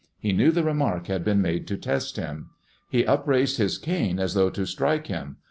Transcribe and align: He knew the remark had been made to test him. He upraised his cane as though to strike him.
He 0.17 0.31
knew 0.33 0.49
the 0.51 0.63
remark 0.63 1.05
had 1.05 1.23
been 1.23 1.43
made 1.43 1.67
to 1.67 1.77
test 1.77 2.17
him. 2.17 2.49
He 2.89 3.05
upraised 3.05 3.57
his 3.57 3.77
cane 3.77 4.17
as 4.17 4.33
though 4.33 4.49
to 4.49 4.65
strike 4.65 5.05
him. 5.05 5.37